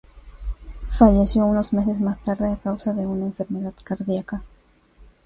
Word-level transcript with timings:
Falleció 0.97 1.45
unos 1.45 1.73
meses 1.73 1.99
más 2.01 2.19
tarde, 2.21 2.51
a 2.51 2.57
causa 2.57 2.91
de 2.91 3.05
una 3.05 3.25
enfermedad 3.27 3.75
cardiaca. 3.83 4.41